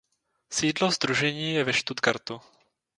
[0.49, 2.41] Sídlo sdružení je ve Stuttgartu.